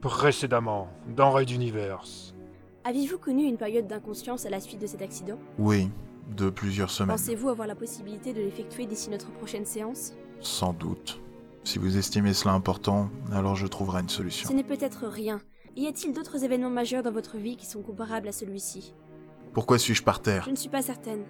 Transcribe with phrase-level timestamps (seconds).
[0.00, 2.34] Précédemment, dans Raid Universe.
[2.84, 5.36] Avez-vous connu une période d'inconscience à la suite de cet accident?
[5.58, 5.90] Oui,
[6.34, 7.16] de plusieurs semaines.
[7.16, 10.14] Pensez-vous avoir la possibilité de l'effectuer d'ici notre prochaine séance?
[10.40, 11.20] Sans doute.
[11.64, 14.54] Si vous estimez cela important, alors je trouverai une Ce solution.
[14.54, 15.38] n'est peut-être rien.
[15.76, 18.94] Y a-t-il d'autres événements majeurs dans votre vie qui sont comparables à celui-ci?
[19.52, 20.44] Pourquoi suis-je par terre?
[20.46, 21.24] Je ne suis pas certaine.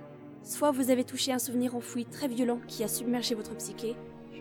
[0.44, 3.96] Soit vous avez touché un souvenir enfoui très violent qui a submergé votre psyché.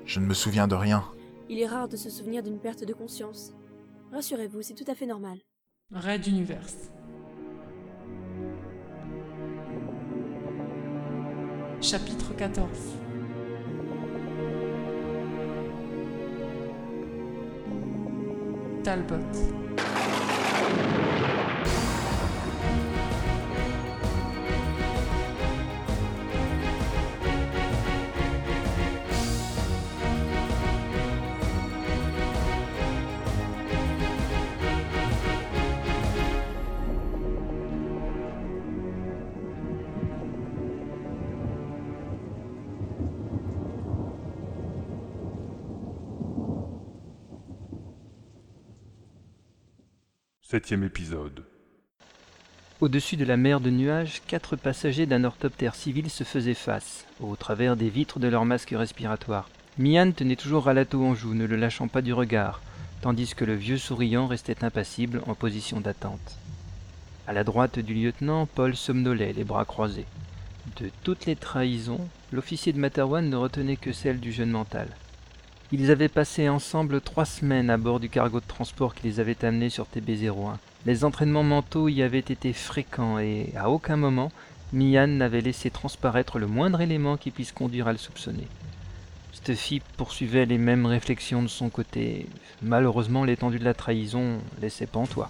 [0.06, 1.04] Je ne me souviens de rien.
[1.50, 3.54] Il est rare de se souvenir d'une perte de conscience.
[4.12, 5.40] Rassurez-vous, c'est tout à fait normal.
[5.92, 6.92] Raid Universe.
[11.82, 12.68] Chapitre 14
[18.84, 19.69] Talbot.
[50.52, 51.44] Septième épisode.
[52.82, 57.36] Au-dessus de la mer de nuages, quatre passagers d'un orthoptère civil se faisaient face, au
[57.36, 59.48] travers des vitres de leurs masques respiratoires.
[59.78, 62.64] Mian tenait toujours Ralato en joue, ne le lâchant pas du regard,
[63.02, 66.40] tandis que le vieux souriant restait impassible en position d'attente.
[67.28, 70.08] À la droite du lieutenant, Paul somnolait, les bras croisés.
[70.82, 74.88] De toutes les trahisons, l'officier de Materwan ne retenait que celle du jeune mental.
[75.72, 79.46] Ils avaient passé ensemble trois semaines à bord du cargo de transport qui les avait
[79.46, 80.56] amenés sur TB-01.
[80.88, 84.32] Les entraînements mentaux y avaient été fréquents et, à aucun moment,
[84.74, 88.48] Mian n'avait laissé transparaître le moindre élément qui puisse conduire à le soupçonner.
[89.32, 92.26] Stuffy poursuivait les mêmes réflexions de son côté.
[92.64, 95.30] Malheureusement, l'étendue de la trahison laissait pantois.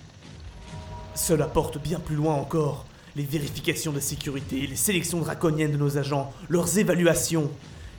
[1.16, 2.86] Cela porte bien plus loin encore.
[3.18, 7.52] Les vérifications de sécurité, les sélections draconiennes de nos agents, leurs évaluations.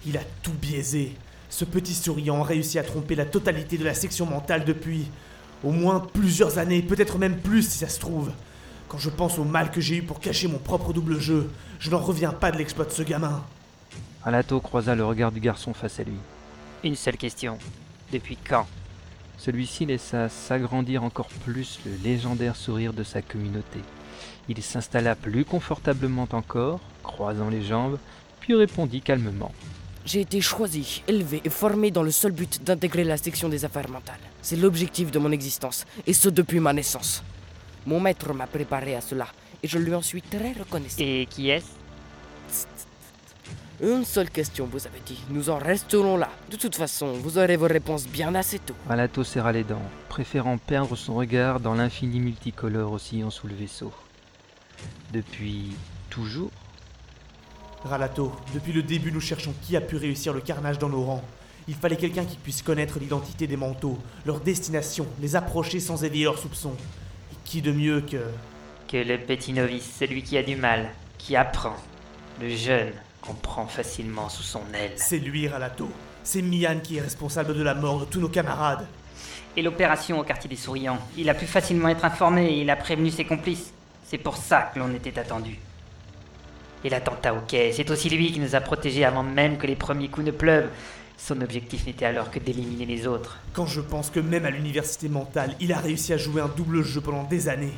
[0.06, 1.12] Il a tout biaisé.
[1.50, 5.08] Ce petit souriant a réussi à tromper la totalité de la section mentale depuis
[5.62, 8.30] au moins plusieurs années, peut-être même plus si ça se trouve.
[8.88, 11.90] Quand je pense au mal que j'ai eu pour cacher mon propre double jeu, je
[11.90, 13.44] n'en reviens pas de l'exploit de ce gamin.
[14.24, 16.16] Alato croisa le regard du garçon face à lui.
[16.84, 17.58] Une seule question.
[18.12, 18.66] Depuis quand?
[19.38, 23.80] Celui-ci laissa s'agrandir encore plus le légendaire sourire de sa communauté.
[24.48, 27.98] Il s'installa plus confortablement encore, croisant les jambes,
[28.40, 29.52] puis répondit calmement.
[30.04, 33.90] J'ai été choisi, élevé et formé dans le seul but d'intégrer la section des affaires
[33.90, 34.18] mentales.
[34.42, 37.22] C'est l'objectif de mon existence, et ce depuis ma naissance.
[37.86, 39.26] Mon maître m'a préparé à cela,
[39.62, 40.96] et je lui en suis très reconnaissant.
[41.00, 41.66] Et qui est-ce?
[43.82, 45.18] Une seule question, vous avez dit.
[45.30, 46.28] Nous en resterons là.
[46.50, 48.74] De toute façon, vous aurez vos réponses bien assez tôt.
[48.88, 53.92] Alato serra les dents, préférant perdre son regard dans l'infini multicolore oscillant sous le vaisseau.
[55.12, 55.70] Depuis
[56.10, 56.50] toujours
[57.84, 61.24] Ralato, depuis le début nous cherchons qui a pu réussir le carnage dans nos rangs.
[61.68, 66.24] Il fallait quelqu'un qui puisse connaître l'identité des manteaux, leur destination, les approcher sans éveiller
[66.24, 66.74] leurs soupçons.
[67.32, 68.18] Et qui de mieux que...
[68.88, 71.76] Que le petit novice, celui qui a du mal, qui apprend.
[72.40, 72.90] Le jeune
[73.20, 74.92] comprend facilement sous son aile.
[74.96, 75.88] C'est lui, Ralato.
[76.24, 78.86] C'est Mian qui est responsable de la mort de tous nos camarades.
[79.56, 82.76] Et l'opération au quartier des souriants, il a pu facilement être informé et il a
[82.76, 83.72] prévenu ses complices.
[84.04, 85.58] C'est pour ça que l'on était attendu.
[86.84, 89.76] Et l'attentat au quai, c'est aussi lui qui nous a protégés avant même que les
[89.76, 90.68] premiers coups ne pleuvent.
[91.18, 93.38] Son objectif n'était alors que d'éliminer les autres.
[93.52, 96.82] Quand je pense que même à l'université mentale, il a réussi à jouer un double
[96.82, 97.74] jeu pendant des années.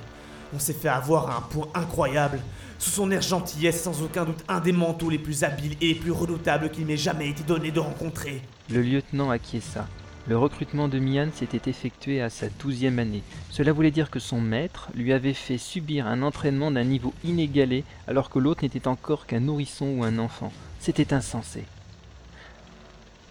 [0.54, 2.38] On s'est fait avoir à un point incroyable.
[2.78, 5.94] Sous son air gentillesse, sans aucun doute un des manteaux les plus habiles et les
[5.94, 8.42] plus redoutables qu'il m'ait jamais été donné de rencontrer.
[8.70, 9.86] Le lieutenant acquiesça.
[10.28, 13.24] Le recrutement de Mian s'était effectué à sa douzième année.
[13.50, 17.82] Cela voulait dire que son maître lui avait fait subir un entraînement d'un niveau inégalé
[18.06, 20.52] alors que l'autre n'était encore qu'un nourrisson ou un enfant.
[20.78, 21.64] C'était insensé.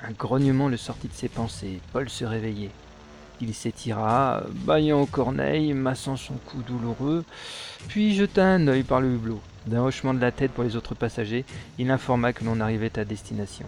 [0.01, 1.79] Un grognement le sortit de ses pensées.
[1.93, 2.71] Paul se réveillait.
[3.39, 7.23] Il s'étira, bâillant aux corneilles, massant son cou douloureux,
[7.87, 9.39] puis jeta un œil par le hublot.
[9.65, 11.45] D'un hochement de la tête pour les autres passagers,
[11.79, 13.65] il informa que l'on arrivait à destination.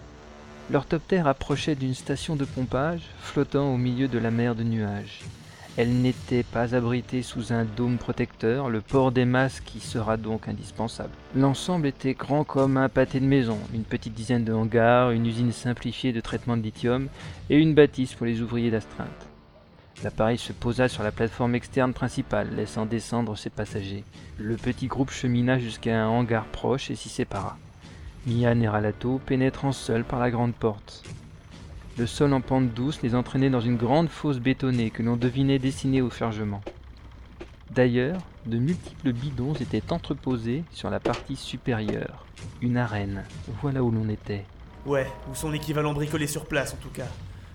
[0.70, 5.20] L'orthoptère approchait d'une station de pompage, flottant au milieu de la mer de nuages.
[5.76, 10.48] Elle n'était pas abritée sous un dôme protecteur, le port des masques y sera donc
[10.48, 11.12] indispensable.
[11.36, 15.52] L'ensemble était grand comme un pâté de maison, une petite dizaine de hangars, une usine
[15.52, 17.08] simplifiée de traitement de lithium
[17.50, 19.08] et une bâtisse pour les ouvriers d'astreinte.
[20.02, 24.04] L'appareil se posa sur la plateforme externe principale, laissant descendre ses passagers.
[24.38, 27.58] Le petit groupe chemina jusqu'à un hangar proche et s'y sépara.
[28.26, 31.02] Mian et Ralato pénétrant seuls par la grande porte.
[31.98, 35.58] Le sol en pente douce les entraînait dans une grande fosse bétonnée que l'on devinait
[35.58, 36.62] dessinée au fergement.
[37.70, 42.24] D'ailleurs, de multiples bidons étaient entreposés sur la partie supérieure.
[42.62, 43.24] Une arène.
[43.60, 44.44] Voilà où l'on était.
[44.86, 47.08] Ouais, ou son équivalent bricolé sur place en tout cas.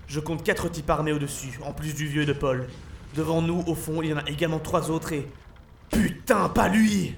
[0.06, 2.68] Je compte quatre types armés au-dessus, en plus du vieux de Paul.
[3.16, 5.26] Devant nous, au fond, il y en a également trois autres et.
[5.90, 7.16] Putain, pas lui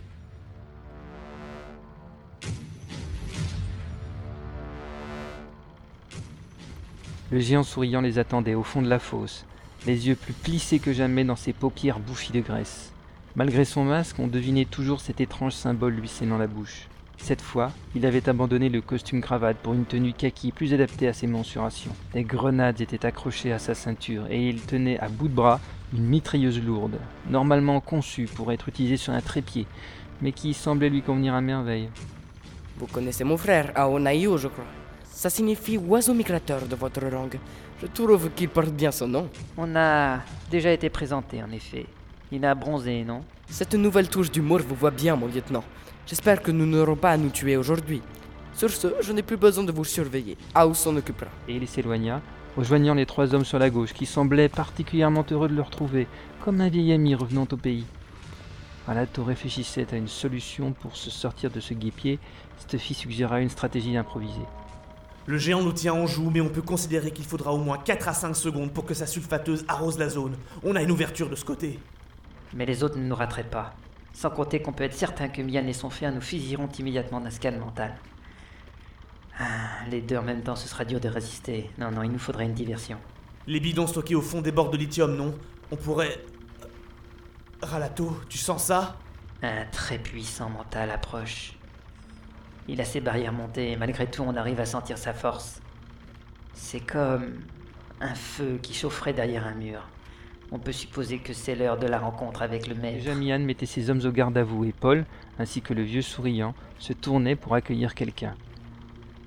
[7.32, 9.46] Le géant souriant les attendait au fond de la fosse,
[9.86, 12.92] les yeux plus plissés que jamais dans ses paupières bouffies de graisse.
[13.36, 16.88] Malgré son masque, on devinait toujours cet étrange symbole lui scellant la bouche.
[17.16, 21.14] Cette fois, il avait abandonné le costume cravate pour une tenue kaki plus adaptée à
[21.14, 21.92] ses mensurations.
[22.12, 25.58] Des grenades étaient accrochées à sa ceinture et il tenait à bout de bras
[25.94, 26.98] une mitrailleuse lourde,
[27.30, 29.66] normalement conçue pour être utilisée sur un trépied,
[30.20, 31.88] mais qui semblait lui convenir à merveille.
[32.76, 34.66] Vous connaissez mon frère, Aonaio, je crois.
[35.12, 37.38] Ça signifie oiseau migrateur de votre langue.
[37.80, 39.28] Je trouve qu'il porte bien son nom.
[39.56, 40.20] On a
[40.50, 41.86] déjà été présenté, en effet.
[42.32, 43.22] Il a bronzé, non?
[43.48, 45.62] Cette nouvelle touche d'humour vous voit bien, mon lieutenant.
[46.06, 48.02] J'espère que nous n'aurons pas à nous tuer aujourd'hui.
[48.54, 50.36] Sur ce, je n'ai plus besoin de vous surveiller.
[50.54, 51.30] Ao s'en occupera.
[51.46, 52.20] Et il s'éloigna,
[52.56, 56.08] rejoignant les trois hommes sur la gauche, qui semblaient particulièrement heureux de le retrouver,
[56.42, 57.84] comme un vieil ami revenant au pays.
[58.86, 62.18] Ralato réfléchissait à une solution pour se sortir de ce guépier.
[62.58, 64.46] Stuffy suggéra une stratégie improvisée.
[65.26, 68.08] Le géant nous tient en joue, mais on peut considérer qu'il faudra au moins 4
[68.08, 70.36] à 5 secondes pour que sa sulfateuse arrose la zone.
[70.64, 71.78] On a une ouverture de ce côté.
[72.54, 73.72] Mais les autres ne nous rateraient pas.
[74.12, 77.30] Sans compter qu'on peut être certain que Mian et son frère nous fusilleront immédiatement d'un
[77.30, 77.94] scan mental.
[79.38, 81.70] Ah, les deux en même temps, ce sera dur de résister.
[81.78, 82.98] Non, non, il nous faudrait une diversion.
[83.46, 85.34] Les bidons stockés au fond des bords de lithium, non?
[85.70, 86.22] On pourrait.
[87.62, 88.96] Ralato, tu sens ça?
[89.42, 91.54] Un très puissant mental approche.
[92.68, 95.60] Il a ses barrières montées et malgré tout on arrive à sentir sa force.
[96.54, 97.40] C'est comme
[98.00, 99.88] un feu qui chaufferait derrière un mur.
[100.50, 102.98] On peut supposer que c'est l'heure de la rencontre avec le maître.
[102.98, 105.06] Déjà Mian mettait ses hommes au garde à vous et Paul,
[105.38, 108.34] ainsi que le vieux souriant, se tournaient pour accueillir quelqu'un.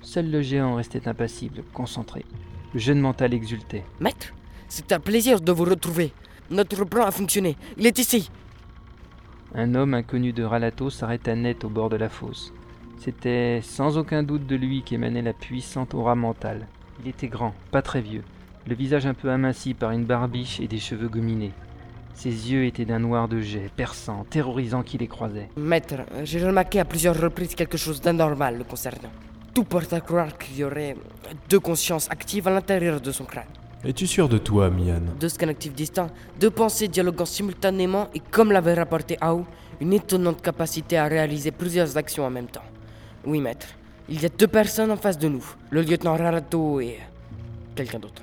[0.02, 2.24] Seul le géant restait impassible, concentré.
[2.72, 3.84] Le jeune mental exultait.
[3.98, 4.34] Maître,
[4.68, 6.12] c'est un plaisir de vous retrouver.
[6.48, 7.56] Notre plan a fonctionné.
[7.76, 8.30] Il est ici.
[9.52, 12.52] Un homme inconnu de Ralato s'arrêta net au bord de la fosse.
[12.98, 16.66] C'était sans aucun doute de lui qu'émanait la puissante aura mentale.
[17.02, 18.22] Il était grand, pas très vieux,
[18.66, 21.52] le visage un peu aminci par une barbiche et des cheveux gominés.
[22.14, 25.50] Ses yeux étaient d'un noir de jet, perçant, terrorisant qui les croisait.
[25.56, 29.10] Maître, j'ai remarqué à plusieurs reprises quelque chose d'anormal le concernant.
[29.54, 30.96] Tout porte à croire qu'il y aurait
[31.50, 33.44] deux consciences actives à l'intérieur de son crâne.
[33.84, 35.02] Es-tu sûr de toi, Mian?
[35.20, 36.10] Deux scans actifs distincts,
[36.40, 39.44] deux pensées dialoguant simultanément et, comme l'avait rapporté Ao,
[39.80, 42.64] une étonnante capacité à réaliser plusieurs actions en même temps.
[43.26, 43.66] Oui, maître.
[44.08, 45.44] Il y a deux personnes en face de nous.
[45.70, 46.98] Le lieutenant Rarato et...
[47.74, 48.22] quelqu'un d'autre.